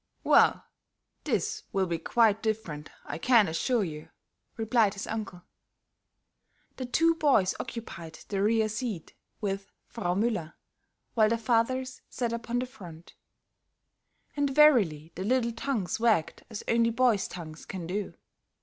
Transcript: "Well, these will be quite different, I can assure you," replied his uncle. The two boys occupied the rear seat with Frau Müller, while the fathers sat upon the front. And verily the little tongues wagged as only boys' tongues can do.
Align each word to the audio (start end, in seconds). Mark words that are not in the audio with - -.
"Well, 0.23 0.65
these 1.25 1.61
will 1.71 1.85
be 1.85 1.99
quite 1.99 2.41
different, 2.41 2.89
I 3.05 3.19
can 3.19 3.47
assure 3.47 3.83
you," 3.83 4.09
replied 4.57 4.95
his 4.95 5.05
uncle. 5.05 5.43
The 6.77 6.87
two 6.87 7.13
boys 7.13 7.53
occupied 7.59 8.17
the 8.29 8.41
rear 8.41 8.67
seat 8.67 9.13
with 9.41 9.71
Frau 9.85 10.15
Müller, 10.15 10.55
while 11.13 11.29
the 11.29 11.37
fathers 11.37 12.01
sat 12.09 12.33
upon 12.33 12.57
the 12.57 12.65
front. 12.65 13.13
And 14.35 14.49
verily 14.49 15.11
the 15.13 15.23
little 15.23 15.51
tongues 15.51 15.99
wagged 15.99 16.45
as 16.49 16.63
only 16.67 16.89
boys' 16.89 17.27
tongues 17.27 17.67
can 17.67 17.85
do. 17.85 18.15